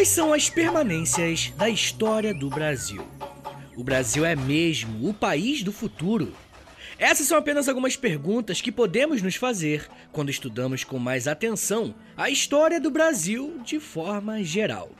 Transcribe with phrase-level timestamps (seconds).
[0.00, 3.06] Quais são as permanências da história do Brasil?
[3.76, 6.34] O Brasil é mesmo o país do futuro?
[6.98, 12.30] Essas são apenas algumas perguntas que podemos nos fazer quando estudamos com mais atenção a
[12.30, 14.90] história do Brasil de forma geral.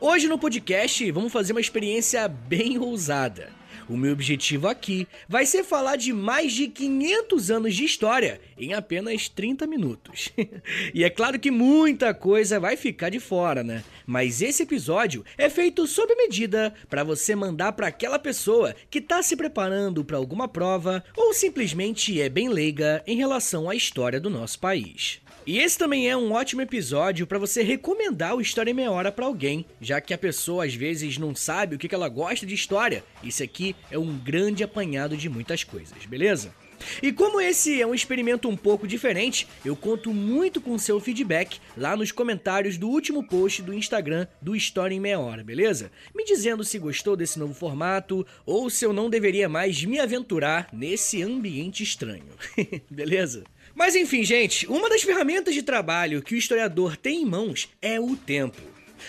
[0.00, 3.57] Hoje no podcast vamos fazer uma experiência bem ousada.
[3.88, 8.74] O meu objetivo aqui vai ser falar de mais de 500 anos de história em
[8.74, 10.30] apenas 30 minutos.
[10.92, 13.82] e é claro que muita coisa vai ficar de fora, né?
[14.06, 19.22] Mas esse episódio é feito sob medida para você mandar para aquela pessoa que está
[19.22, 24.28] se preparando para alguma prova ou simplesmente é bem leiga em relação à história do
[24.28, 25.20] nosso país.
[25.48, 29.10] E esse também é um ótimo episódio para você recomendar o História em Meia Hora
[29.10, 32.54] para alguém, já que a pessoa às vezes não sabe o que ela gosta de
[32.54, 33.02] história.
[33.22, 36.54] Isso aqui é um grande apanhado de muitas coisas, beleza?
[37.02, 41.58] E como esse é um experimento um pouco diferente, eu conto muito com seu feedback
[41.74, 45.90] lá nos comentários do último post do Instagram do História em Meia Hora, beleza?
[46.14, 50.68] Me dizendo se gostou desse novo formato ou se eu não deveria mais me aventurar
[50.74, 52.34] nesse ambiente estranho,
[52.90, 53.44] beleza?
[53.78, 58.00] Mas enfim, gente, uma das ferramentas de trabalho que o historiador tem em mãos é
[58.00, 58.60] o tempo.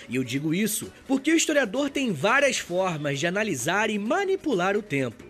[0.08, 4.84] E eu digo isso porque o historiador tem várias formas de analisar e manipular o
[4.84, 5.23] tempo.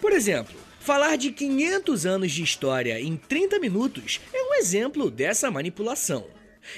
[0.00, 5.52] Por exemplo, falar de 500 anos de história em 30 minutos é um exemplo dessa
[5.52, 6.26] manipulação.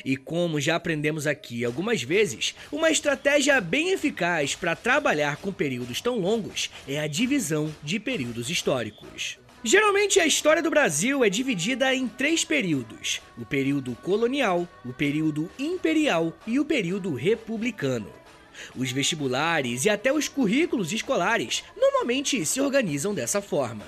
[0.05, 6.03] E como já aprendemos aqui algumas vezes, uma estratégia bem eficaz para trabalhar com períodos
[6.03, 9.39] tão longos é a divisão de períodos históricos.
[9.65, 15.49] Geralmente a história do Brasil é dividida em três períodos: o período colonial, o período
[15.57, 18.13] imperial e o período republicano.
[18.75, 23.87] Os vestibulares e até os currículos escolares normalmente se organizam dessa forma.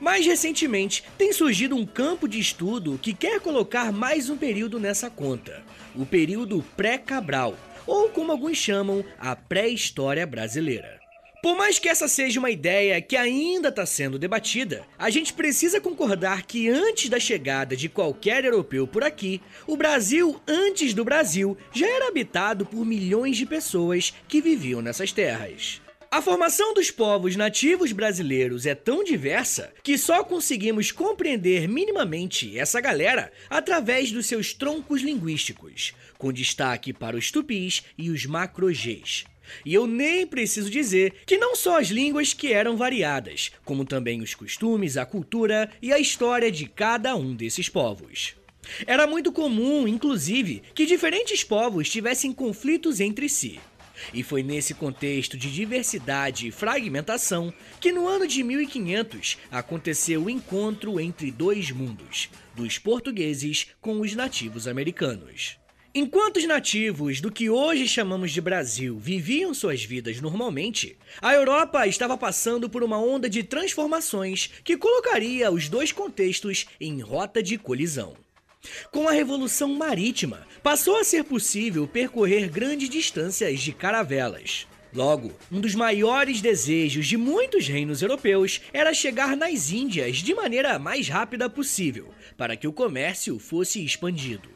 [0.00, 5.10] Mais recentemente, tem surgido um campo de estudo que quer colocar mais um período nessa
[5.10, 5.62] conta:
[5.94, 11.03] o período pré-Cabral, ou como alguns chamam, a pré-história brasileira.
[11.44, 15.78] Por mais que essa seja uma ideia que ainda está sendo debatida, a gente precisa
[15.78, 21.54] concordar que antes da chegada de qualquer europeu por aqui, o Brasil, antes do Brasil,
[21.70, 25.82] já era habitado por milhões de pessoas que viviam nessas terras.
[26.10, 32.80] A formação dos povos nativos brasileiros é tão diversa que só conseguimos compreender minimamente essa
[32.80, 39.33] galera através dos seus troncos linguísticos, com destaque para os tupis e os macro-Gs.
[39.64, 44.20] E eu nem preciso dizer que não só as línguas que eram variadas, como também
[44.20, 48.34] os costumes, a cultura e a história de cada um desses povos.
[48.86, 53.60] Era muito comum, inclusive, que diferentes povos tivessem conflitos entre si.
[54.12, 60.30] E foi nesse contexto de diversidade e fragmentação que no ano de 1500 aconteceu o
[60.30, 65.56] encontro entre dois mundos, dos portugueses com os nativos americanos.
[65.96, 71.86] Enquanto os nativos do que hoje chamamos de Brasil viviam suas vidas normalmente, a Europa
[71.86, 77.56] estava passando por uma onda de transformações que colocaria os dois contextos em rota de
[77.56, 78.16] colisão.
[78.90, 84.66] Com a Revolução Marítima, passou a ser possível percorrer grandes distâncias de caravelas.
[84.92, 90.76] Logo, um dos maiores desejos de muitos reinos europeus era chegar nas Índias de maneira
[90.76, 94.48] mais rápida possível, para que o comércio fosse expandido.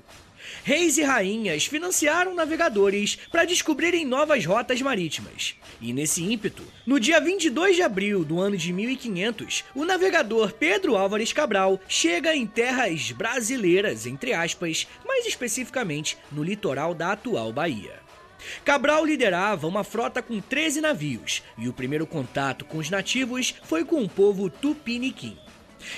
[0.65, 5.55] Reis e rainhas financiaram navegadores para descobrirem novas rotas marítimas.
[5.81, 10.97] E nesse ímpeto, no dia 22 de abril do ano de 1500, o navegador Pedro
[10.97, 18.09] Álvares Cabral chega em terras brasileiras, entre aspas, mais especificamente no litoral da atual Bahia.
[18.65, 23.85] Cabral liderava uma frota com 13 navios, e o primeiro contato com os nativos foi
[23.85, 25.37] com o povo tupiniquim.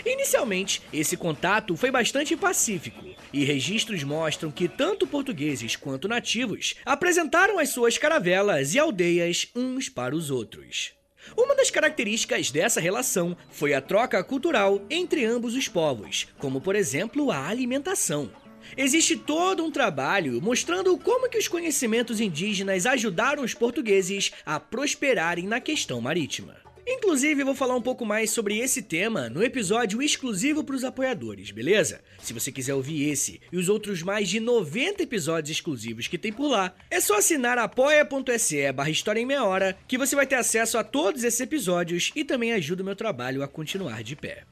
[0.05, 7.59] Inicialmente, esse contato foi bastante pacífico, e registros mostram que tanto portugueses quanto nativos apresentaram
[7.59, 10.93] as suas caravelas e aldeias uns para os outros.
[11.37, 16.75] Uma das características dessa relação foi a troca cultural entre ambos os povos, como por
[16.75, 18.31] exemplo a alimentação.
[18.77, 25.47] Existe todo um trabalho mostrando como que os conhecimentos indígenas ajudaram os portugueses a prosperarem
[25.47, 26.60] na questão marítima.
[26.93, 30.83] Inclusive, eu vou falar um pouco mais sobre esse tema no episódio exclusivo para os
[30.83, 32.01] apoiadores, beleza?
[32.21, 36.33] Se você quiser ouvir esse e os outros mais de 90 episódios exclusivos que tem
[36.33, 40.35] por lá, é só assinar apoia.se barra História em Meia Hora que você vai ter
[40.35, 44.43] acesso a todos esses episódios e também ajuda o meu trabalho a continuar de pé.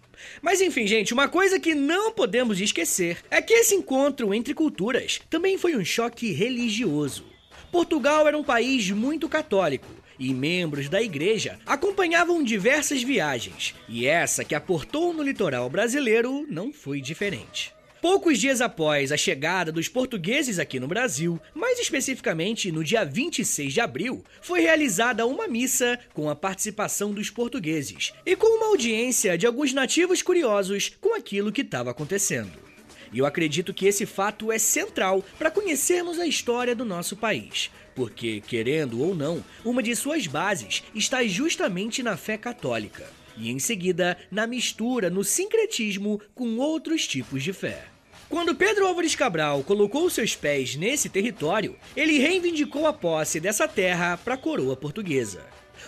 [0.40, 5.20] Mas enfim, gente, uma coisa que não podemos esquecer é que esse encontro entre culturas
[5.28, 7.24] também foi um choque religioso.
[7.72, 14.44] Portugal era um país muito católico e membros da igreja acompanhavam diversas viagens, e essa
[14.44, 17.72] que aportou no litoral brasileiro não foi diferente.
[18.00, 23.72] Poucos dias após a chegada dos portugueses aqui no Brasil, mais especificamente no dia 26
[23.72, 29.36] de abril, foi realizada uma missa com a participação dos portugueses e com uma audiência
[29.36, 32.68] de alguns nativos curiosos com aquilo que estava acontecendo.
[33.12, 37.68] E eu acredito que esse fato é central para conhecermos a história do nosso país,
[37.98, 43.04] porque, querendo ou não, uma de suas bases está justamente na fé católica
[43.36, 47.86] e em seguida na mistura no sincretismo com outros tipos de fé.
[48.28, 54.16] Quando Pedro Álvares Cabral colocou seus pés nesse território, ele reivindicou a posse dessa terra
[54.16, 55.44] para a coroa portuguesa.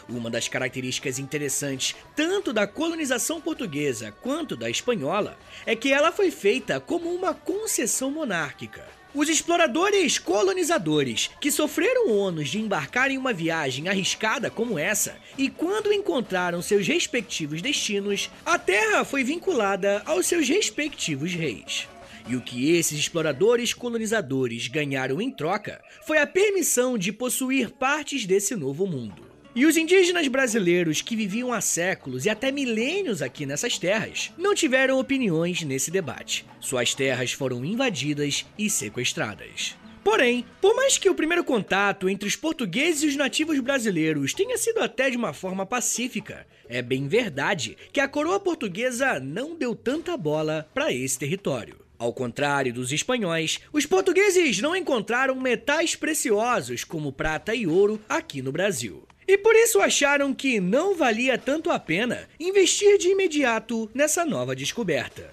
[0.08, 6.32] Uma das características interessantes tanto da colonização portuguesa quanto da espanhola é que ela foi
[6.32, 8.99] feita como uma concessão monárquica.
[9.12, 15.16] Os exploradores colonizadores, que sofreram o ônus de embarcar em uma viagem arriscada como essa,
[15.36, 21.88] e quando encontraram seus respectivos destinos, a terra foi vinculada aos seus respectivos reis.
[22.28, 28.24] E o que esses exploradores colonizadores ganharam em troca foi a permissão de possuir partes
[28.24, 29.29] desse novo mundo.
[29.52, 34.54] E os indígenas brasileiros que viviam há séculos e até milênios aqui nessas terras não
[34.54, 36.46] tiveram opiniões nesse debate.
[36.60, 39.76] Suas terras foram invadidas e sequestradas.
[40.04, 44.56] Porém, por mais que o primeiro contato entre os portugueses e os nativos brasileiros tenha
[44.56, 49.74] sido até de uma forma pacífica, é bem verdade que a coroa portuguesa não deu
[49.74, 51.80] tanta bola para esse território.
[51.98, 58.40] Ao contrário dos espanhóis, os portugueses não encontraram metais preciosos como prata e ouro aqui
[58.40, 59.06] no Brasil.
[59.30, 64.56] E por isso acharam que não valia tanto a pena investir de imediato nessa nova
[64.56, 65.32] descoberta.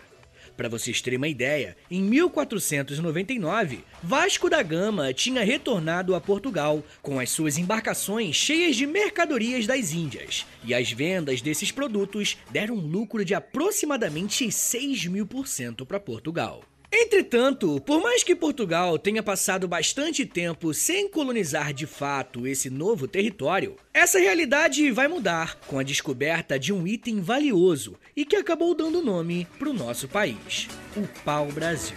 [0.56, 7.20] Para vocês terem uma ideia, em 1499, Vasco da Gama tinha retornado a Portugal com
[7.20, 12.88] as suas embarcações cheias de mercadorias das Índias, e as vendas desses produtos deram um
[12.88, 16.64] lucro de aproximadamente 6 mil por cento para Portugal.
[17.00, 23.08] Entretanto, por mais que Portugal tenha passado bastante tempo sem colonizar de fato esse novo
[23.08, 28.74] território, essa realidade vai mudar com a descoberta de um item valioso e que acabou
[28.74, 31.96] dando nome para o nosso país: o pau-brasil.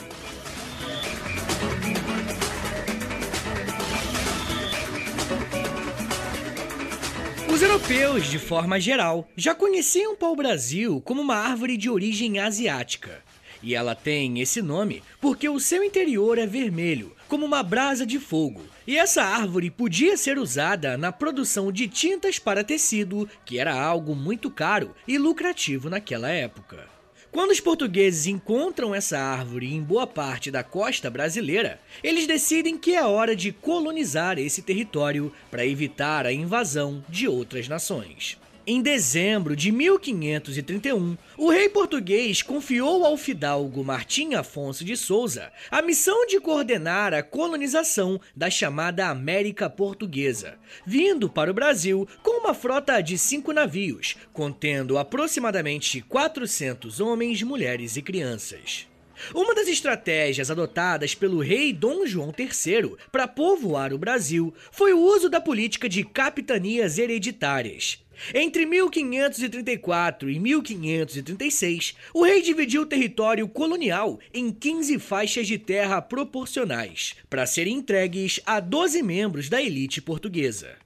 [7.51, 13.30] Os europeus, de forma geral, já conheciam o pau-brasil como uma árvore de origem asiática
[13.63, 18.19] e ela tem esse nome porque o seu interior é vermelho, como uma brasa de
[18.19, 18.63] fogo.
[18.87, 24.15] E essa árvore podia ser usada na produção de tintas para tecido, que era algo
[24.15, 26.89] muito caro e lucrativo naquela época.
[27.31, 32.97] Quando os portugueses encontram essa árvore em boa parte da costa brasileira, eles decidem que
[32.97, 38.37] é hora de colonizar esse território para evitar a invasão de outras nações.
[38.67, 45.81] Em dezembro de 1531, o rei português confiou ao fidalgo Martim Afonso de Souza a
[45.81, 52.53] missão de coordenar a colonização da chamada América Portuguesa, vindo para o Brasil com uma
[52.53, 58.87] frota de cinco navios, contendo aproximadamente 400 homens, mulheres e crianças.
[59.35, 65.01] Uma das estratégias adotadas pelo rei Dom João III para povoar o Brasil foi o
[65.01, 68.03] uso da política de capitanias hereditárias.
[68.35, 76.01] Entre 1534 e 1536, o rei dividiu o território colonial em 15 faixas de terra
[76.03, 80.77] proporcionais, para serem entregues a 12 membros da elite portuguesa.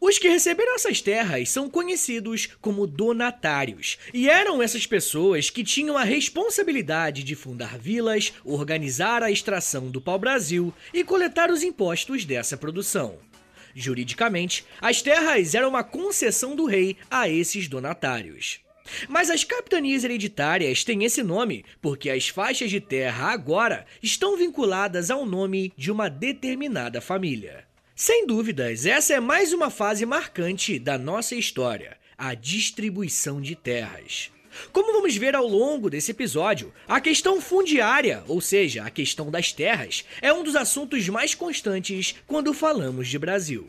[0.00, 5.96] Os que receberam essas terras são conhecidos como donatários, e eram essas pessoas que tinham
[5.96, 12.56] a responsabilidade de fundar vilas, organizar a extração do pau-brasil e coletar os impostos dessa
[12.56, 13.18] produção.
[13.80, 18.58] Juridicamente, as terras eram uma concessão do rei a esses donatários.
[19.08, 25.12] Mas as capitanias hereditárias têm esse nome porque as faixas de terra agora estão vinculadas
[25.12, 27.64] ao nome de uma determinada família.
[27.94, 34.32] Sem dúvidas, essa é mais uma fase marcante da nossa história, a distribuição de terras.
[34.72, 39.52] Como vamos ver ao longo desse episódio, a questão fundiária, ou seja, a questão das
[39.52, 43.68] terras, é um dos assuntos mais constantes quando falamos de Brasil.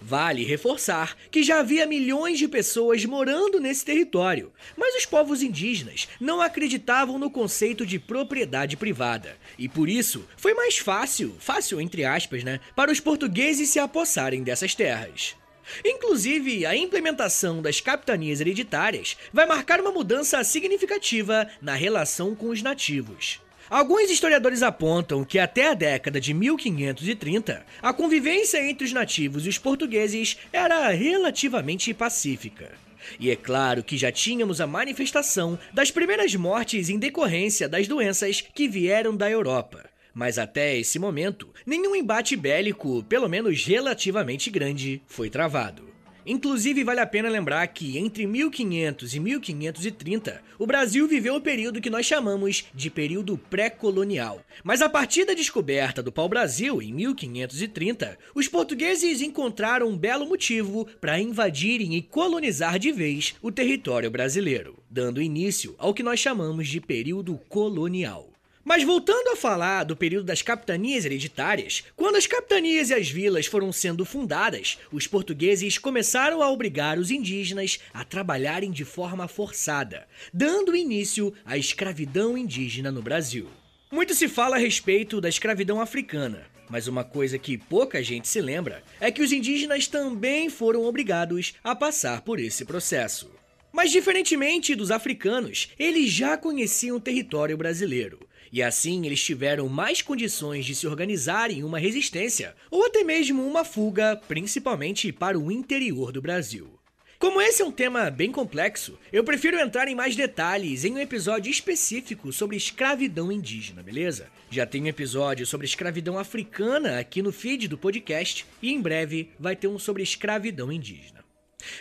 [0.00, 6.08] Vale reforçar que já havia milhões de pessoas morando nesse território, mas os povos indígenas
[6.20, 12.04] não acreditavam no conceito de propriedade privada, e por isso foi mais fácil, fácil entre
[12.04, 15.39] aspas, né, para os portugueses se apossarem dessas terras.
[15.84, 22.62] Inclusive, a implementação das capitanias hereditárias vai marcar uma mudança significativa na relação com os
[22.62, 23.40] nativos.
[23.68, 29.48] Alguns historiadores apontam que até a década de 1530, a convivência entre os nativos e
[29.48, 32.72] os portugueses era relativamente pacífica.
[33.18, 38.40] E é claro que já tínhamos a manifestação das primeiras mortes em decorrência das doenças
[38.40, 39.89] que vieram da Europa.
[40.14, 45.90] Mas até esse momento, nenhum embate bélico, pelo menos relativamente grande, foi travado.
[46.26, 51.80] Inclusive, vale a pena lembrar que entre 1500 e 1530, o Brasil viveu o período
[51.80, 54.40] que nós chamamos de período pré-colonial.
[54.62, 60.86] Mas a partir da descoberta do pau-brasil, em 1530, os portugueses encontraram um belo motivo
[61.00, 66.68] para invadirem e colonizar de vez o território brasileiro, dando início ao que nós chamamos
[66.68, 68.29] de período colonial.
[68.62, 73.46] Mas voltando a falar do período das capitanias hereditárias, quando as capitanias e as vilas
[73.46, 80.06] foram sendo fundadas, os portugueses começaram a obrigar os indígenas a trabalharem de forma forçada,
[80.32, 83.48] dando início à escravidão indígena no Brasil.
[83.90, 88.42] Muito se fala a respeito da escravidão africana, mas uma coisa que pouca gente se
[88.42, 93.30] lembra é que os indígenas também foram obrigados a passar por esse processo.
[93.72, 98.18] Mas, diferentemente dos africanos, eles já conheciam o território brasileiro
[98.52, 103.46] e assim eles tiveram mais condições de se organizar em uma resistência ou até mesmo
[103.46, 106.80] uma fuga, principalmente para o interior do Brasil.
[107.20, 110.98] Como esse é um tema bem complexo, eu prefiro entrar em mais detalhes em um
[110.98, 114.26] episódio específico sobre escravidão indígena, beleza?
[114.50, 119.28] Já tem um episódio sobre escravidão africana aqui no feed do podcast e em breve
[119.38, 121.19] vai ter um sobre escravidão indígena.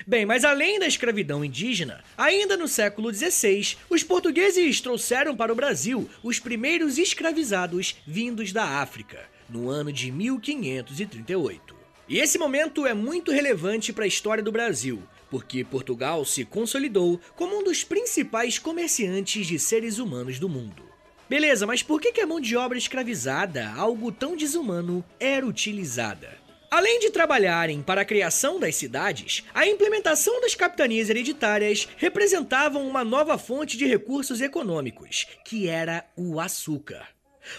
[0.05, 5.55] Bem, mas além da escravidão indígena, ainda no século XVI, os portugueses trouxeram para o
[5.55, 11.75] Brasil os primeiros escravizados vindos da África, no ano de 1538.
[12.07, 17.19] E esse momento é muito relevante para a história do Brasil, porque Portugal se consolidou
[17.35, 20.83] como um dos principais comerciantes de seres humanos do mundo.
[21.29, 26.38] Beleza, mas por que a mão de obra escravizada, algo tão desumano, era utilizada?
[26.71, 33.03] Além de trabalharem para a criação das cidades, a implementação das capitanias hereditárias representavam uma
[33.03, 37.07] nova fonte de recursos econômicos, que era o açúcar.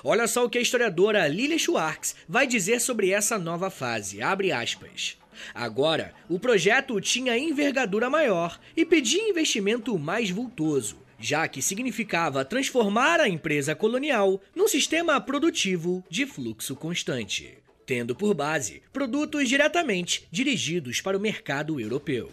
[0.04, 4.52] Olha só o que a historiadora Lilia Schwartz vai dizer sobre essa nova fase, abre
[4.52, 5.18] aspas.
[5.52, 13.18] Agora, o projeto tinha envergadura maior e pedia investimento mais vultoso, já que significava transformar
[13.18, 17.59] a empresa colonial num sistema produtivo de fluxo constante
[17.90, 22.30] tendo por base produtos diretamente dirigidos para o mercado europeu.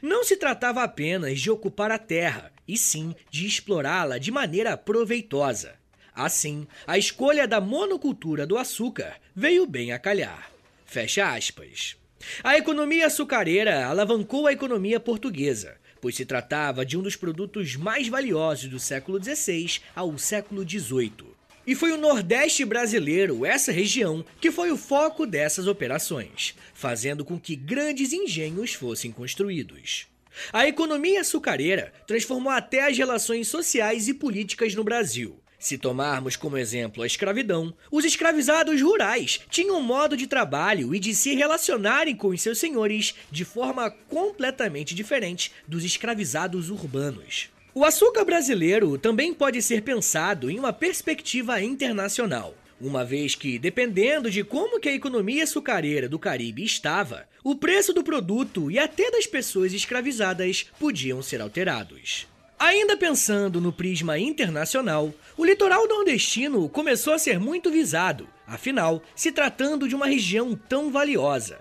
[0.00, 5.74] Não se tratava apenas de ocupar a terra, e sim de explorá-la de maneira proveitosa.
[6.14, 10.50] Assim, a escolha da monocultura do açúcar veio bem a calhar.
[10.86, 11.98] Fecha aspas.
[12.42, 18.08] A economia açucareira alavancou a economia portuguesa, pois se tratava de um dos produtos mais
[18.08, 21.35] valiosos do século XVI ao século XVIII
[21.66, 27.38] e foi o Nordeste brasileiro, essa região, que foi o foco dessas operações, fazendo com
[27.38, 30.06] que grandes engenhos fossem construídos.
[30.52, 35.40] A economia açucareira transformou até as relações sociais e políticas no Brasil.
[35.58, 41.00] Se tomarmos como exemplo a escravidão, os escravizados rurais tinham um modo de trabalho e
[41.00, 47.48] de se relacionarem com os seus senhores de forma completamente diferente dos escravizados urbanos.
[47.78, 54.30] O açúcar brasileiro também pode ser pensado em uma perspectiva internacional, uma vez que, dependendo
[54.30, 59.10] de como que a economia açucareira do Caribe estava, o preço do produto e até
[59.10, 62.26] das pessoas escravizadas podiam ser alterados.
[62.58, 69.30] Ainda pensando no prisma internacional, o litoral nordestino começou a ser muito visado, afinal, se
[69.30, 71.58] tratando de uma região tão valiosa.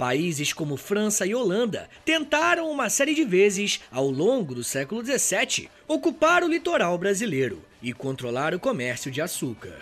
[0.00, 5.68] Países como França e Holanda tentaram uma série de vezes, ao longo do século XVII,
[5.86, 9.78] ocupar o litoral brasileiro e controlar o comércio de açúcar.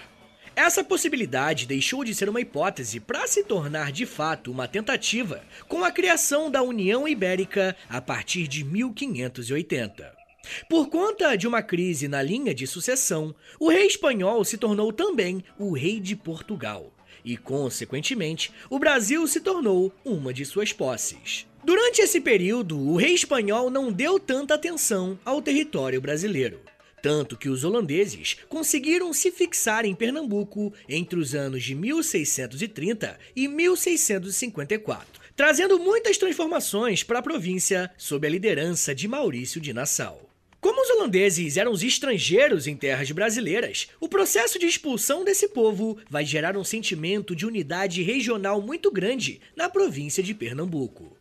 [0.57, 5.85] Essa possibilidade deixou de ser uma hipótese para se tornar de fato uma tentativa com
[5.85, 10.13] a criação da União Ibérica a partir de 1580.
[10.69, 15.45] Por conta de uma crise na linha de sucessão, o rei espanhol se tornou também
[15.57, 16.93] o rei de Portugal
[17.29, 21.47] e, consequentemente, o Brasil se tornou uma de suas posses.
[21.63, 26.59] Durante esse período, o rei espanhol não deu tanta atenção ao território brasileiro.
[27.03, 33.47] Tanto que os holandeses conseguiram se fixar em Pernambuco entre os anos de 1630 e
[33.47, 40.28] 1654, trazendo muitas transformações para a província sob a liderança de Maurício de Nassau.
[40.69, 45.97] Como os holandeses eram os estrangeiros em terras brasileiras, o processo de expulsão desse povo
[46.11, 51.17] vai gerar um sentimento de unidade regional muito grande na província de Pernambuco.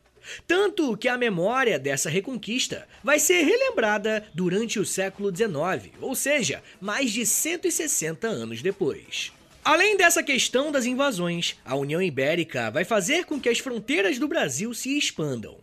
[0.45, 6.61] Tanto que a memória dessa reconquista vai ser relembrada durante o século XIX, ou seja,
[6.81, 9.31] mais de 160 anos depois.
[9.63, 14.27] Além dessa questão das invasões, a União Ibérica vai fazer com que as fronteiras do
[14.27, 15.57] Brasil se expandam.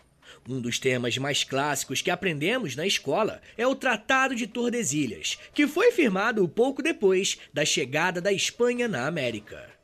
[0.48, 5.66] Um dos temas mais clássicos que aprendemos na escola é o Tratado de Tordesilhas, que
[5.66, 9.74] foi firmado pouco depois da chegada da Espanha na América.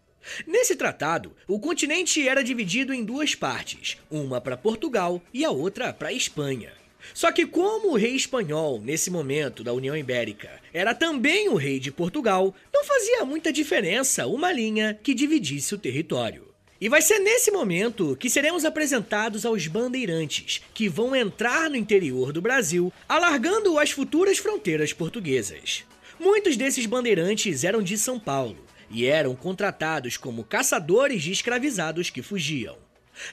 [0.46, 5.92] Nesse tratado, o continente era dividido em duas partes, uma para Portugal e a outra
[5.92, 6.72] para Espanha.
[7.14, 11.80] Só que, como o rei espanhol, nesse momento da União Ibérica, era também o rei
[11.80, 16.49] de Portugal, não fazia muita diferença uma linha que dividisse o território.
[16.80, 22.32] E vai ser nesse momento que seremos apresentados aos bandeirantes, que vão entrar no interior
[22.32, 25.84] do Brasil, alargando as futuras fronteiras portuguesas.
[26.18, 28.56] Muitos desses bandeirantes eram de São Paulo
[28.90, 32.78] e eram contratados como caçadores de escravizados que fugiam.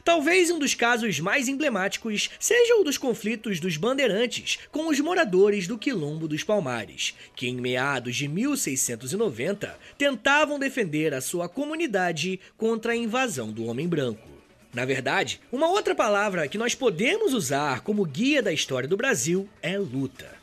[0.04, 5.68] Talvez um dos casos mais emblemáticos seja o dos conflitos dos bandeirantes com os moradores
[5.68, 12.94] do Quilombo dos Palmares, que em meados de 1690 tentavam defender a sua comunidade contra
[12.94, 14.28] a invasão do homem branco.
[14.74, 19.50] Na verdade, uma outra palavra que nós podemos usar como guia da história do Brasil
[19.62, 20.37] é luta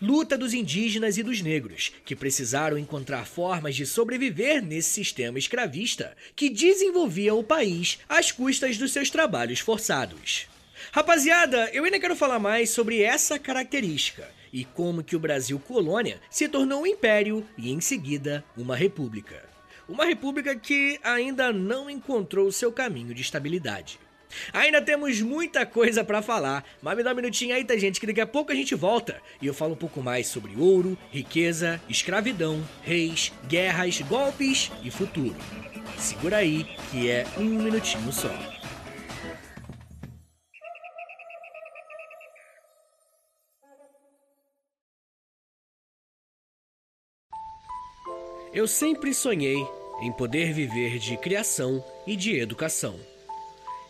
[0.00, 6.16] luta dos indígenas e dos negros, que precisaram encontrar formas de sobreviver nesse sistema escravista
[6.34, 10.46] que desenvolvia o país às custas dos seus trabalhos forçados.
[10.92, 16.20] Rapaziada, eu ainda quero falar mais sobre essa característica e como que o Brasil colônia
[16.30, 19.48] se tornou um império e em seguida uma república.
[19.88, 23.98] Uma república que ainda não encontrou seu caminho de estabilidade.
[24.52, 28.00] Ainda temos muita coisa para falar, mas me dá um minutinho aí, tá, gente?
[28.00, 30.96] Que daqui a pouco a gente volta e eu falo um pouco mais sobre ouro,
[31.10, 35.36] riqueza, escravidão, reis, guerras, golpes e futuro.
[35.98, 38.30] Segura aí, que é um minutinho só.
[48.52, 49.64] Eu sempre sonhei
[50.02, 52.98] em poder viver de criação e de educação.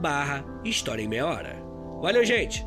[0.00, 1.56] barra História em Meia Hora.
[2.00, 2.66] Valeu, gente!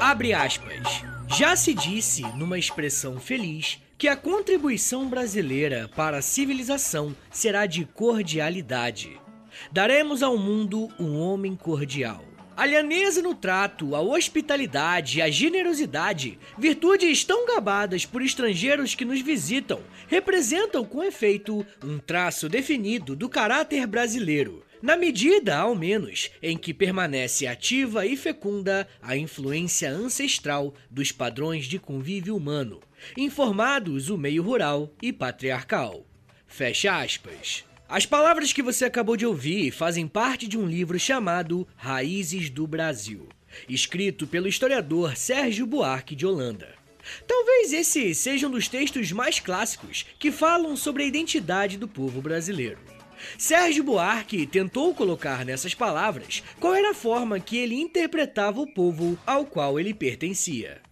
[0.00, 1.04] Abre aspas.
[1.28, 7.84] Já se disse, numa expressão feliz, que a contribuição brasileira para a civilização será de
[7.84, 9.20] cordialidade.
[9.70, 12.27] Daremos ao mundo um homem cordial
[12.58, 19.04] a lhaneza no trato, a hospitalidade e a generosidade, virtudes tão gabadas por estrangeiros que
[19.04, 26.32] nos visitam, representam com efeito um traço definido do caráter brasileiro, na medida, ao menos,
[26.42, 32.80] em que permanece ativa e fecunda a influência ancestral dos padrões de convívio humano,
[33.16, 36.04] informados o meio rural e patriarcal.
[36.48, 37.67] Fecha aspas.
[37.90, 42.66] As palavras que você acabou de ouvir fazem parte de um livro chamado Raízes do
[42.66, 43.26] Brasil,
[43.66, 46.68] escrito pelo historiador Sérgio Buarque de Holanda.
[47.26, 52.20] Talvez esse seja um dos textos mais clássicos que falam sobre a identidade do povo
[52.20, 52.78] brasileiro.
[53.38, 59.18] Sérgio Buarque tentou colocar nessas palavras qual era a forma que ele interpretava o povo
[59.26, 60.82] ao qual ele pertencia.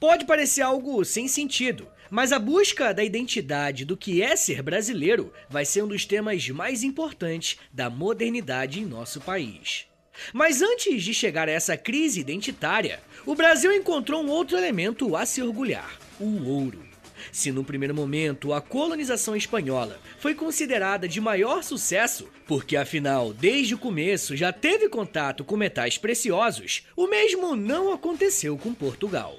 [0.00, 5.32] Pode parecer algo sem sentido, mas a busca da identidade do que é ser brasileiro
[5.48, 9.86] vai ser um dos temas mais importantes da modernidade em nosso país.
[10.32, 15.26] Mas antes de chegar a essa crise identitária, o Brasil encontrou um outro elemento a
[15.26, 16.84] se orgulhar: o ouro.
[17.32, 23.74] Se no primeiro momento a colonização espanhola foi considerada de maior sucesso, porque afinal, desde
[23.74, 29.36] o começo já teve contato com metais preciosos, o mesmo não aconteceu com Portugal.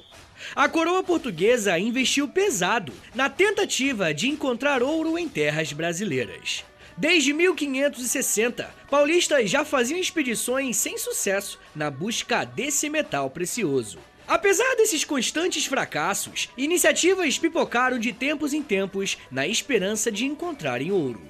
[0.54, 6.66] A coroa portuguesa investiu pesado na tentativa de encontrar ouro em terras brasileiras.
[6.98, 13.98] Desde 1560, paulistas já faziam expedições sem sucesso na busca desse metal precioso.
[14.28, 21.22] Apesar desses constantes fracassos, iniciativas pipocaram de tempos em tempos na esperança de encontrarem ouro.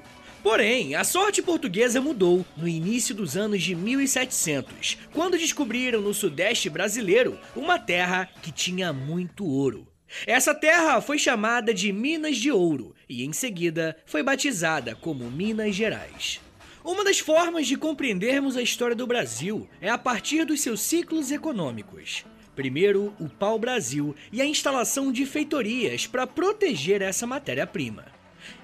[0.46, 6.70] Porém, a sorte portuguesa mudou no início dos anos de 1700, quando descobriram no sudeste
[6.70, 9.88] brasileiro uma terra que tinha muito ouro.
[10.28, 15.74] Essa terra foi chamada de Minas de Ouro e, em seguida, foi batizada como Minas
[15.74, 16.40] Gerais.
[16.84, 21.32] Uma das formas de compreendermos a história do Brasil é a partir dos seus ciclos
[21.32, 22.24] econômicos.
[22.56, 28.15] Primeiro, o pau-brasil e a instalação de feitorias para proteger essa matéria-prima.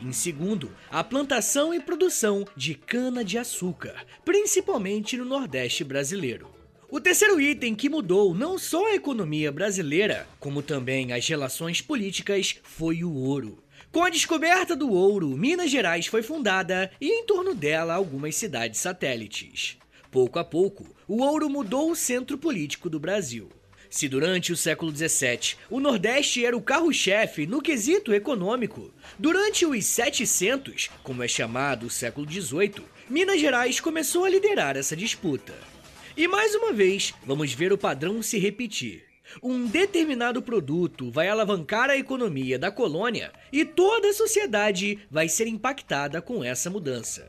[0.02, 6.50] Em segundo, a plantação e produção de cana-de-açúcar, principalmente no Nordeste brasileiro.
[6.89, 12.58] O terceiro item que mudou não só a economia brasileira, como também as relações políticas,
[12.63, 13.63] foi o ouro.
[13.91, 18.80] Com a descoberta do ouro, Minas Gerais foi fundada e em torno dela algumas cidades
[18.80, 19.78] satélites.
[20.10, 23.50] Pouco a pouco, o ouro mudou o centro político do Brasil.
[23.91, 29.86] Se durante o século XVII o Nordeste era o carro-chefe no quesito econômico, durante os
[29.86, 35.54] 700, como é chamado o século XVIII, Minas Gerais começou a liderar essa disputa.
[36.15, 39.04] E mais uma vez, vamos ver o padrão se repetir.
[39.43, 45.47] Um determinado produto vai alavancar a economia da colônia e toda a sociedade vai ser
[45.47, 47.27] impactada com essa mudança.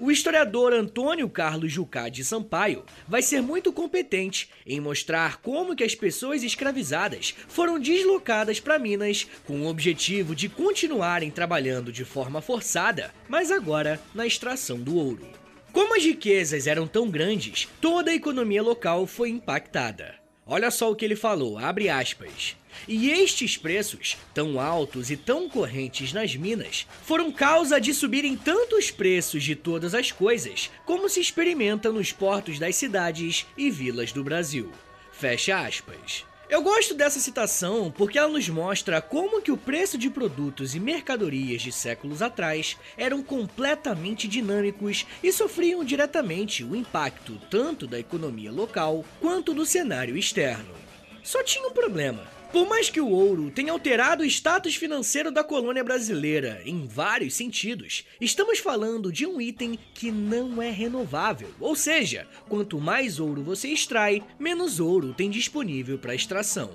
[0.00, 5.84] O historiador Antônio Carlos Jucá de Sampaio vai ser muito competente em mostrar como que
[5.84, 12.40] as pessoas escravizadas foram deslocadas para Minas com o objetivo de continuarem trabalhando de forma
[12.40, 15.26] forçada, mas agora na extração do ouro.
[15.72, 20.25] Como as riquezas eram tão grandes, toda a economia local foi impactada.
[20.46, 22.56] Olha só o que ele falou, abre aspas.
[22.86, 28.92] E estes preços, tão altos e tão correntes nas minas, foram causa de subirem tantos
[28.92, 34.22] preços de todas as coisas, como se experimenta nos portos das cidades e vilas do
[34.22, 34.70] Brasil.
[35.10, 36.24] Fecha aspas.
[36.48, 40.80] Eu gosto dessa citação porque ela nos mostra como que o preço de produtos e
[40.80, 48.52] mercadorias de séculos atrás eram completamente dinâmicos e sofriam diretamente o impacto tanto da economia
[48.52, 50.72] local quanto do cenário externo.
[51.20, 52.35] Só tinha um problema.
[52.56, 57.34] Por mais que o ouro tenha alterado o status financeiro da colônia brasileira em vários
[57.34, 61.50] sentidos, estamos falando de um item que não é renovável.
[61.60, 66.70] Ou seja, quanto mais ouro você extrai, menos ouro tem disponível para extração.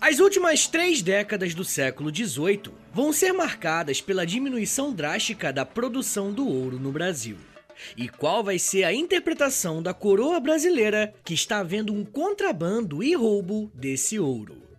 [0.00, 6.32] As últimas três décadas do século XVIII vão ser marcadas pela diminuição drástica da produção
[6.32, 7.36] do ouro no Brasil.
[7.96, 13.14] E qual vai ser a interpretação da coroa brasileira que está havendo um contrabando e
[13.14, 14.69] roubo desse ouro?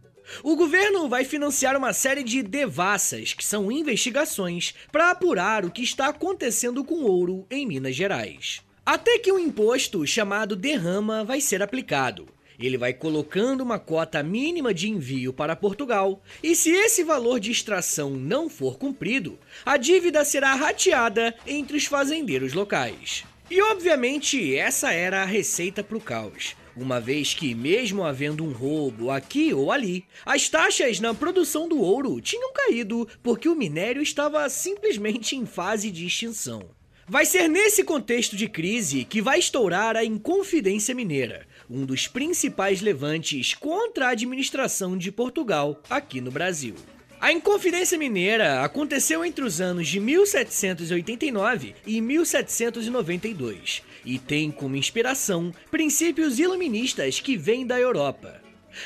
[0.44, 5.84] O governo vai financiar uma série de devassas, que são investigações, para apurar o que
[5.84, 8.62] está acontecendo com ouro em Minas Gerais.
[8.86, 12.28] Até que um imposto chamado derrama vai ser aplicado.
[12.60, 17.52] Ele vai colocando uma cota mínima de envio para Portugal, e se esse valor de
[17.52, 23.24] extração não for cumprido, a dívida será rateada entre os fazendeiros locais.
[23.50, 28.52] E obviamente essa era a receita para o caos uma vez que, mesmo havendo um
[28.52, 34.02] roubo aqui ou ali, as taxas na produção do ouro tinham caído porque o minério
[34.02, 36.70] estava simplesmente em fase de extinção.
[37.08, 42.80] Vai ser nesse contexto de crise que vai estourar a Inconfidência Mineira, um dos principais
[42.80, 46.76] levantes contra a administração de Portugal aqui no Brasil.
[47.20, 55.54] A Inconfidência Mineira aconteceu entre os anos de 1789 e 1792 e tem como inspiração
[55.70, 58.42] princípios iluministas que vêm da Europa.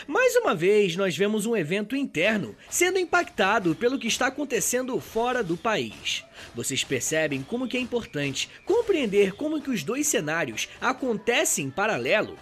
[0.08, 5.44] Mais uma vez, nós vemos um evento interno sendo impactado pelo que está acontecendo fora
[5.44, 6.24] do país.
[6.56, 12.38] Vocês percebem como que é importante compreender como que os dois cenários acontecem em paralelo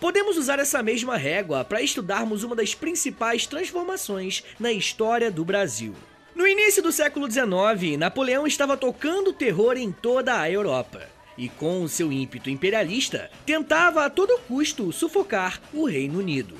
[0.00, 5.94] Podemos usar essa mesma régua para estudarmos uma das principais transformações na história do Brasil.
[6.34, 11.15] No início do século XIX, Napoleão estava tocando terror em toda a Europa.
[11.36, 16.56] E com o seu ímpeto imperialista, tentava a todo custo sufocar o Reino Unido.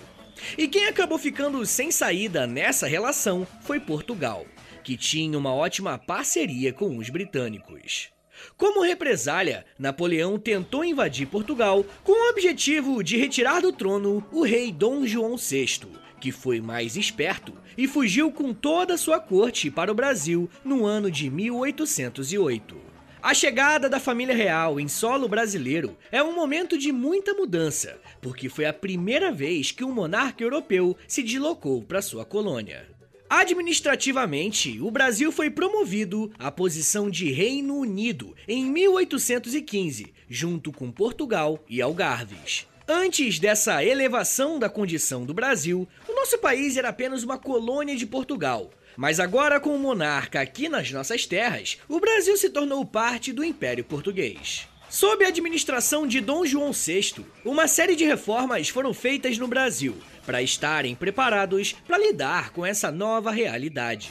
[0.56, 4.44] E quem acabou ficando sem saída nessa relação foi Portugal,
[4.84, 8.10] que tinha uma ótima parceria com os britânicos.
[8.56, 14.70] Como represália, Napoleão tentou invadir Portugal com o objetivo de retirar do trono o rei
[14.70, 15.80] Dom João VI,
[16.20, 20.84] que foi mais esperto e fugiu com toda a sua corte para o Brasil no
[20.84, 22.95] ano de 1808.
[23.22, 28.48] A chegada da família real em solo brasileiro é um momento de muita mudança, porque
[28.48, 32.87] foi a primeira vez que um monarca europeu se deslocou para sua colônia.
[33.29, 41.59] Administrativamente, o Brasil foi promovido à posição de Reino Unido em 1815, junto com Portugal
[41.68, 42.68] e Algarves.
[42.87, 48.07] Antes dessa elevação da condição do Brasil, o nosso país era apenas uma colônia de
[48.07, 48.70] Portugal.
[48.96, 53.44] Mas agora, com o monarca aqui nas nossas terras, o Brasil se tornou parte do
[53.44, 54.66] Império Português.
[54.88, 59.96] Sob a administração de Dom João VI, uma série de reformas foram feitas no Brasil
[60.24, 64.11] para estarem preparados para lidar com essa nova realidade.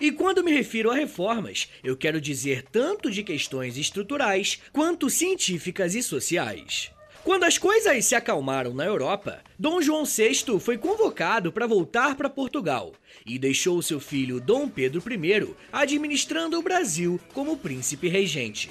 [0.00, 5.94] E quando me refiro a reformas, eu quero dizer tanto de questões estruturais quanto científicas
[5.94, 6.90] e sociais.
[7.24, 12.28] Quando as coisas se acalmaram na Europa, Dom João VI foi convocado para voltar para
[12.28, 12.92] Portugal
[13.24, 18.70] e deixou seu filho Dom Pedro I administrando o Brasil como príncipe regente.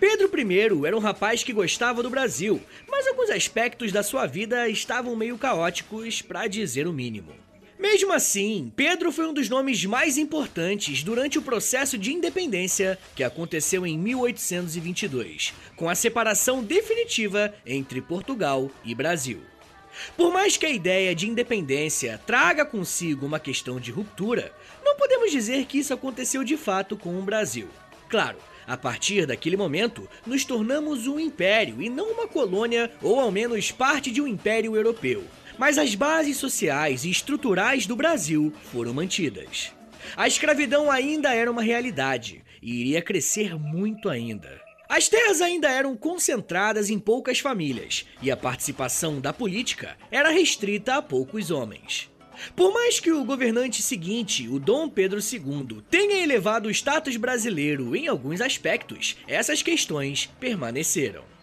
[0.00, 2.58] Pedro I era um rapaz que gostava do Brasil,
[2.90, 7.43] mas alguns aspectos da sua vida estavam meio caóticos, para dizer o mínimo.
[7.78, 13.24] Mesmo assim, Pedro foi um dos nomes mais importantes durante o processo de independência que
[13.24, 19.40] aconteceu em 1822, com a separação definitiva entre Portugal e Brasil.
[20.16, 24.52] Por mais que a ideia de independência traga consigo uma questão de ruptura,
[24.84, 27.68] não podemos dizer que isso aconteceu de fato com o Brasil.
[28.08, 33.32] Claro, a partir daquele momento, nos tornamos um império e não uma colônia ou ao
[33.32, 35.24] menos parte de um império europeu
[35.58, 39.72] mas as bases sociais e estruturais do Brasil foram mantidas.
[40.16, 44.62] A escravidão ainda era uma realidade e iria crescer muito ainda.
[44.88, 50.96] As terras ainda eram concentradas em poucas famílias e a participação da política era restrita
[50.96, 52.10] a poucos homens.
[52.54, 57.96] Por mais que o governante seguinte, o Dom Pedro II, tenha elevado o status brasileiro
[57.96, 61.33] em alguns aspectos, essas questões permaneceram.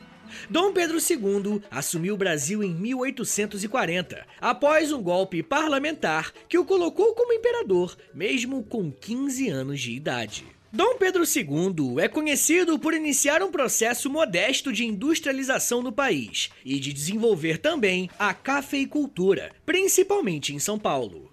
[0.49, 7.13] Dom Pedro II assumiu o Brasil em 1840, após um golpe parlamentar que o colocou
[7.13, 10.45] como imperador, mesmo com 15 anos de idade.
[10.73, 16.79] Dom Pedro II é conhecido por iniciar um processo modesto de industrialização no país e
[16.79, 21.29] de desenvolver também a cafeicultura, principalmente em São Paulo.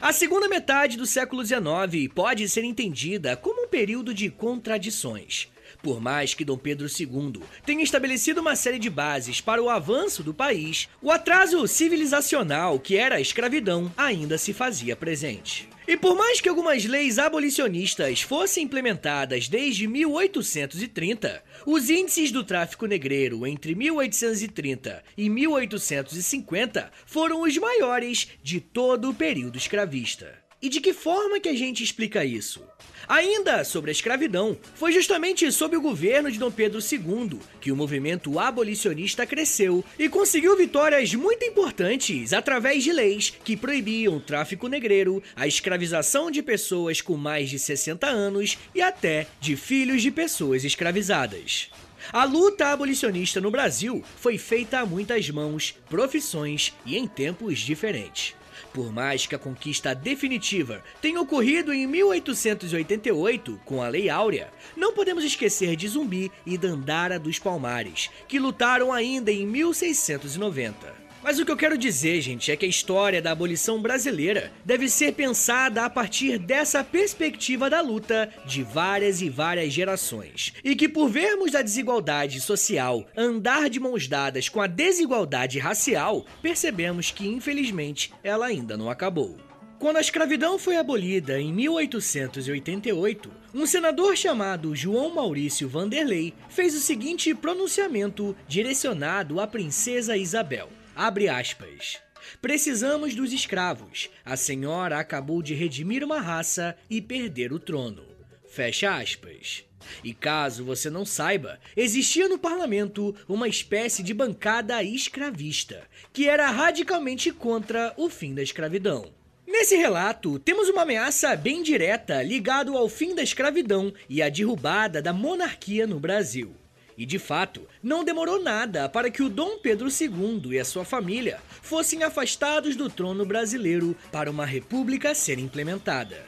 [0.00, 5.48] A segunda metade do século XIX pode ser entendida como um período de contradições.
[5.82, 10.22] Por mais que Dom Pedro II tenha estabelecido uma série de bases para o avanço
[10.22, 15.68] do país, o atraso civilizacional que era a escravidão ainda se fazia presente.
[15.86, 22.86] E por mais que algumas leis abolicionistas fossem implementadas desde 1830, os índices do tráfico
[22.86, 30.41] negreiro entre 1830 e 1850 foram os maiores de todo o período escravista.
[30.62, 32.62] E de que forma que a gente explica isso?
[33.08, 37.76] Ainda sobre a escravidão, foi justamente sob o governo de Dom Pedro II que o
[37.76, 44.68] movimento abolicionista cresceu e conseguiu vitórias muito importantes através de leis que proibiam o tráfico
[44.68, 50.12] negreiro, a escravização de pessoas com mais de 60 anos e até de filhos de
[50.12, 51.70] pessoas escravizadas.
[52.12, 58.36] A luta abolicionista no Brasil foi feita a muitas mãos, profissões e em tempos diferentes.
[58.72, 64.94] Por mais que a conquista definitiva tenha ocorrido em 1888 com a Lei Áurea, não
[64.94, 71.01] podemos esquecer de Zumbi e Dandara dos Palmares, que lutaram ainda em 1690.
[71.22, 74.88] Mas o que eu quero dizer, gente, é que a história da abolição brasileira deve
[74.88, 80.52] ser pensada a partir dessa perspectiva da luta de várias e várias gerações.
[80.64, 86.26] E que por vermos a desigualdade social andar de mãos dadas com a desigualdade racial,
[86.42, 89.38] percebemos que infelizmente ela ainda não acabou.
[89.78, 96.80] Quando a escravidão foi abolida em 1888, um senador chamado João Maurício Vanderlei fez o
[96.80, 100.68] seguinte pronunciamento direcionado à princesa Isabel.
[100.94, 101.98] Abre aspas.
[102.40, 104.10] Precisamos dos escravos.
[104.24, 108.04] A senhora acabou de redimir uma raça e perder o trono.
[108.46, 109.64] Fecha aspas.
[110.04, 116.50] E caso você não saiba, existia no parlamento uma espécie de bancada escravista, que era
[116.50, 119.10] radicalmente contra o fim da escravidão.
[119.46, 125.02] Nesse relato, temos uma ameaça bem direta ligado ao fim da escravidão e à derrubada
[125.02, 126.54] da monarquia no Brasil.
[127.02, 130.84] E de fato, não demorou nada para que o Dom Pedro II e a sua
[130.84, 136.24] família fossem afastados do trono brasileiro para uma república ser implementada.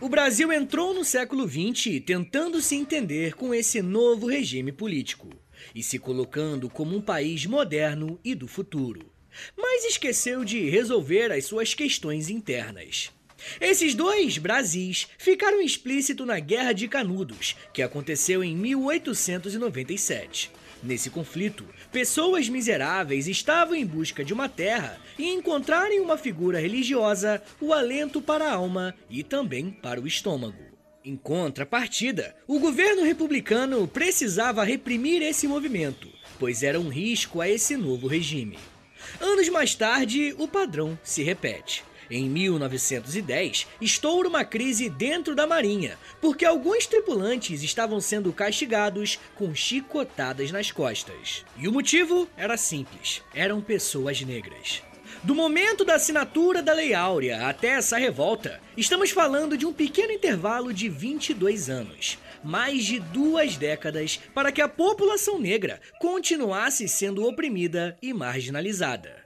[0.00, 5.28] O Brasil entrou no século XX tentando se entender com esse novo regime político
[5.74, 9.10] e se colocando como um país moderno e do futuro.
[9.56, 13.10] mas esqueceu de resolver as suas questões internas.
[13.60, 20.50] Esses dois Brasis ficaram explícitos na Guerra de Canudos, que aconteceu em 1897.
[20.82, 26.58] Nesse conflito, pessoas miseráveis estavam em busca de uma terra e encontraram em uma figura
[26.58, 30.72] religiosa o alento para a alma e também para o estômago.
[31.04, 37.76] Em contrapartida, o governo republicano precisava reprimir esse movimento, pois era um risco a esse
[37.76, 38.58] novo regime.
[39.20, 41.84] Anos mais tarde, o padrão se repete.
[42.14, 49.54] Em 1910, estoura uma crise dentro da Marinha, porque alguns tripulantes estavam sendo castigados com
[49.54, 51.42] chicotadas nas costas.
[51.56, 54.82] E o motivo era simples: eram pessoas negras.
[55.24, 60.12] Do momento da assinatura da Lei Áurea até essa revolta, estamos falando de um pequeno
[60.12, 67.26] intervalo de 22 anos, mais de duas décadas para que a população negra continuasse sendo
[67.26, 69.21] oprimida e marginalizada.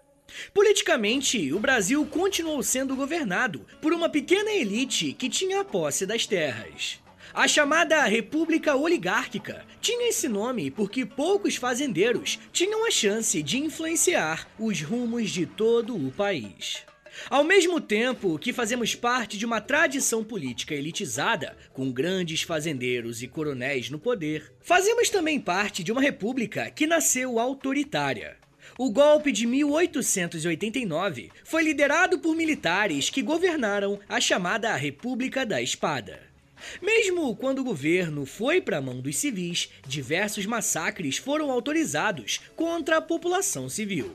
[0.53, 6.27] Politicamente, o Brasil continuou sendo governado por uma pequena elite que tinha a posse das
[6.27, 7.01] terras.
[7.35, 14.49] A chamada República Oligárquica tinha esse nome porque poucos fazendeiros tinham a chance de influenciar
[14.59, 16.85] os rumos de todo o país.
[17.29, 23.29] Ao mesmo tempo que fazemos parte de uma tradição política elitizada, com grandes fazendeiros e
[23.29, 28.37] coronéis no poder, fazemos também parte de uma república que nasceu autoritária.
[28.79, 36.21] O golpe de 1889 foi liderado por militares que governaram a chamada República da Espada.
[36.83, 42.99] Mesmo quando o governo foi para a mão dos civis, diversos massacres foram autorizados contra
[42.99, 44.15] a população civil.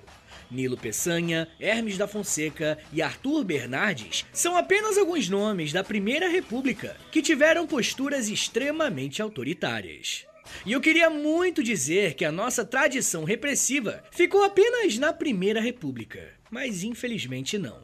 [0.52, 6.96] Nilo Peçanha, Hermes da Fonseca e Arthur Bernardes são apenas alguns nomes da Primeira República
[7.12, 10.28] que tiveram posturas extremamente autoritárias.
[10.66, 16.30] E eu queria muito dizer que a nossa tradição repressiva ficou apenas na Primeira República,
[16.50, 17.82] mas infelizmente não.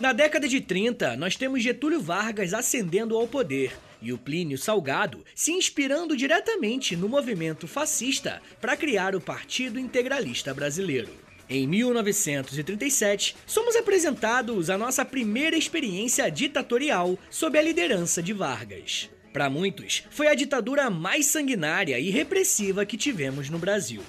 [0.00, 5.24] Na década de 30, nós temos Getúlio Vargas ascendendo ao poder e o Plínio Salgado
[5.34, 11.10] se inspirando diretamente no movimento fascista para criar o Partido Integralista Brasileiro.
[11.50, 19.08] Em 1937, somos apresentados a nossa primeira experiência ditatorial sob a liderança de Vargas.
[19.32, 24.02] Para muitos, foi a ditadura mais sanguinária e repressiva que tivemos no Brasil.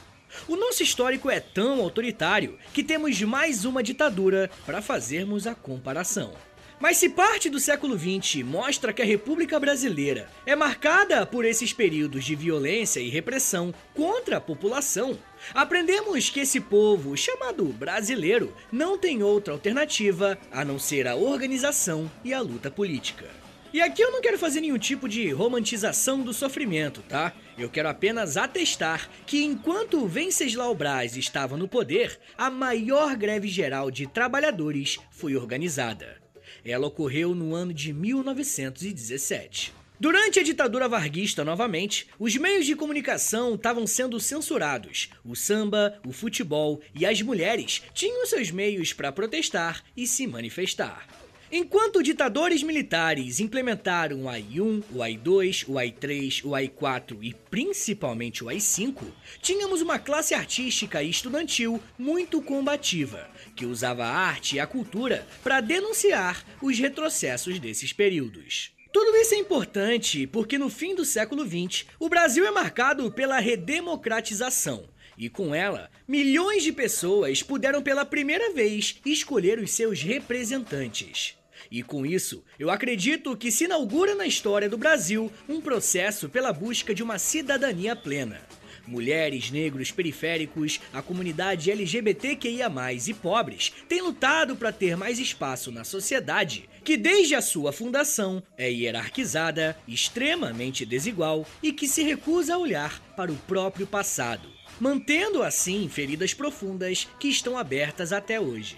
[0.47, 6.34] O nosso histórico é tão autoritário que temos mais uma ditadura para fazermos a comparação.
[6.79, 11.73] Mas se parte do século XX mostra que a República Brasileira é marcada por esses
[11.73, 15.19] períodos de violência e repressão contra a população,
[15.53, 22.10] aprendemos que esse povo, chamado brasileiro, não tem outra alternativa a não ser a organização
[22.23, 23.38] e a luta política.
[23.71, 27.34] E aqui eu não quero fazer nenhum tipo de romantização do sofrimento, tá?
[27.55, 33.91] Eu quero apenas atestar que enquanto Venceslau Braz estava no poder, a maior greve geral
[33.91, 36.17] de trabalhadores foi organizada.
[36.65, 39.71] Ela ocorreu no ano de 1917.
[39.99, 45.10] Durante a ditadura varguista novamente, os meios de comunicação estavam sendo censurados.
[45.23, 51.18] O samba, o futebol e as mulheres tinham seus meios para protestar e se manifestar.
[51.51, 58.49] Enquanto ditadores militares implementaram o AI-1, o AI-2, o AI-3, o AI-4 e principalmente o
[58.49, 59.01] AI-5,
[59.41, 65.27] tínhamos uma classe artística e estudantil muito combativa, que usava a arte e a cultura
[65.43, 68.71] para denunciar os retrocessos desses períodos.
[68.93, 73.39] Tudo isso é importante porque no fim do século XX, o Brasil é marcado pela
[73.39, 81.38] redemocratização, e com ela, milhões de pessoas puderam pela primeira vez escolher os seus representantes.
[81.72, 86.54] E com isso, eu acredito que se inaugura na história do Brasil um processo pela
[86.54, 88.41] busca de uma cidadania plena.
[88.89, 92.72] Mulheres, negros, periféricos, a comunidade LGBTQIA,
[93.08, 98.41] e pobres têm lutado para ter mais espaço na sociedade, que desde a sua fundação
[98.58, 105.43] é hierarquizada, extremamente desigual e que se recusa a olhar para o próprio passado, mantendo
[105.43, 108.76] assim feridas profundas que estão abertas até hoje.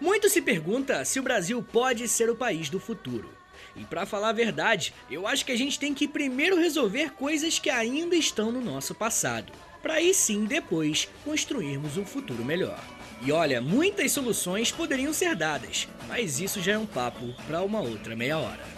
[0.00, 3.30] Muito se pergunta se o Brasil pode ser o país do futuro.
[3.74, 7.58] E para falar a verdade, eu acho que a gente tem que primeiro resolver coisas
[7.58, 9.52] que ainda estão no nosso passado,
[9.82, 12.82] para aí sim depois construirmos um futuro melhor.
[13.22, 17.80] E olha, muitas soluções poderiam ser dadas, mas isso já é um papo para uma
[17.80, 18.75] outra meia hora.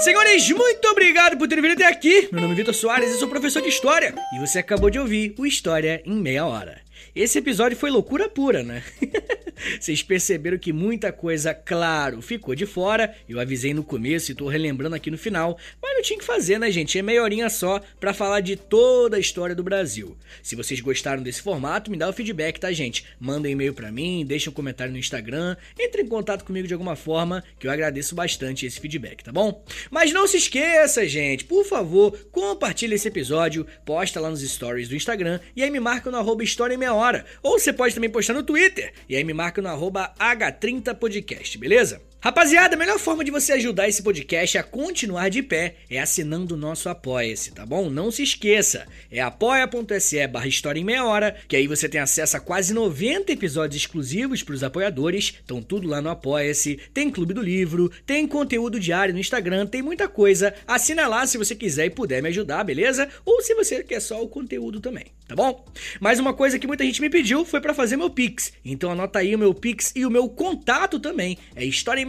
[0.00, 2.28] Senhores, muito obrigado por terem vindo até aqui.
[2.30, 4.14] Meu nome é Vitor Soares e sou professor de História.
[4.34, 6.80] E você acabou de ouvir o História em Meia Hora.
[7.14, 8.82] Esse episódio foi loucura pura, né?
[9.80, 13.14] Vocês perceberam que muita coisa, claro, ficou de fora.
[13.28, 15.58] Eu avisei no começo e tô relembrando aqui no final.
[15.82, 16.98] Mas não tinha que fazer, né, gente?
[16.98, 20.16] É meia horinha só para falar de toda a história do Brasil.
[20.42, 23.04] Se vocês gostaram desse formato, me dá o feedback, tá, gente?
[23.18, 26.74] Manda um e-mail para mim, deixa um comentário no Instagram, entre em contato comigo de
[26.74, 29.64] alguma forma, que eu agradeço bastante esse feedback, tá bom?
[29.90, 34.96] Mas não se esqueça, gente, por favor, compartilhe esse episódio, posta lá nos stories do
[34.96, 37.24] Instagram e aí me marca no arroba História Meia Hora.
[37.42, 42.00] Ou você pode também postar no Twitter e aí me marca no arroba H30podcast, beleza?
[42.20, 46.56] Rapaziada, a melhor forma de você ajudar esse podcast a continuar de pé é assinando
[46.56, 47.88] o nosso Apoia-se, tá bom?
[47.88, 52.36] Não se esqueça, é apoia.se barra História em Meia Hora, que aí você tem acesso
[52.36, 57.32] a quase 90 episódios exclusivos para os apoiadores, estão tudo lá no Apoia-se, tem Clube
[57.32, 60.52] do Livro, tem conteúdo diário no Instagram, tem muita coisa.
[60.66, 63.08] Assina lá se você quiser e puder me ajudar, beleza?
[63.24, 65.64] Ou se você quer só o conteúdo também, tá bom?
[66.00, 69.20] Mais uma coisa que muita gente me pediu foi para fazer meu Pix, então anota
[69.20, 72.07] aí o meu Pix e o meu contato também, é história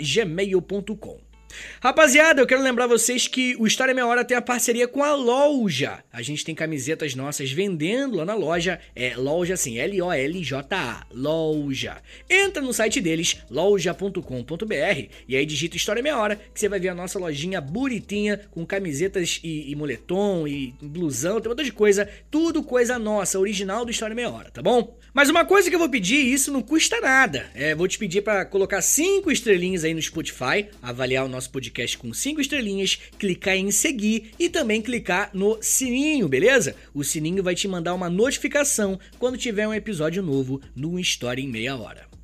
[0.00, 1.33] gmail.com.
[1.80, 5.14] Rapaziada, eu quero lembrar vocês que o História Meia Hora tem a parceria com a
[5.14, 6.02] loja.
[6.12, 8.80] A gente tem camisetas nossas vendendo lá na loja.
[8.94, 11.96] É loja assim, L-O-L-J-A, loja.
[12.28, 16.88] Entra no site deles, loja.com.br, e aí digita História Meia Hora, que você vai ver
[16.88, 21.72] a nossa lojinha bonitinha, com camisetas e, e moletom e blusão, tem um monte de
[21.72, 22.08] coisa.
[22.30, 24.96] Tudo coisa nossa, original do História Meia Hora, tá bom?
[25.12, 27.46] Mas uma coisa que eu vou pedir, isso não custa nada.
[27.54, 31.98] É, vou te pedir para colocar cinco estrelinhas aí no Spotify, avaliar o nosso podcast
[31.98, 36.74] com cinco estrelinhas, clicar em seguir e também clicar no sininho, beleza?
[36.92, 41.48] O sininho vai te mandar uma notificação quando tiver um episódio novo no História em
[41.48, 42.14] Meia Hora.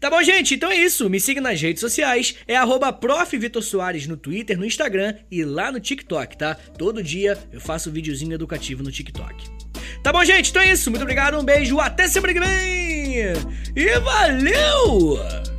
[0.00, 0.54] Tá bom, gente?
[0.54, 1.08] Então é isso.
[1.10, 2.34] Me siga nas redes sociais.
[2.46, 2.96] É arroba
[4.08, 6.54] no Twitter, no Instagram e lá no TikTok, tá?
[6.54, 9.44] Todo dia eu faço videozinho educativo no TikTok.
[10.02, 10.50] Tá bom, gente?
[10.50, 10.90] Então é isso.
[10.90, 13.16] Muito obrigado, um beijo, até semana que vem!
[13.76, 15.57] E valeu!